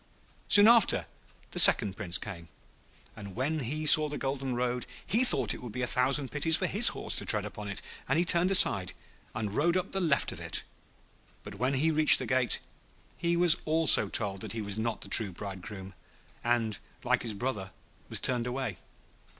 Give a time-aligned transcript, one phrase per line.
[0.47, 1.05] Soon after
[1.51, 2.47] the second Prince came,
[3.15, 6.55] and when he saw the golden road he thought it would be a thousand pities
[6.57, 8.93] for his horse to tread upon it; so he turned aside,
[9.35, 10.63] and rode up on the left of it.
[11.43, 12.59] But when he reached the gate
[13.15, 15.93] he was also told that he was not the true bridegroom,
[16.43, 17.69] and, like his brother,
[18.09, 18.77] was turned away.